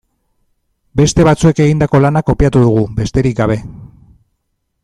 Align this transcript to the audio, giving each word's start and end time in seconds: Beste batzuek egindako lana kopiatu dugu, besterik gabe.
Beste 1.01 1.25
batzuek 1.27 1.61
egindako 1.67 2.01
lana 2.07 2.25
kopiatu 2.31 2.65
dugu, 2.65 2.83
besterik 3.03 3.39
gabe. 3.45 3.63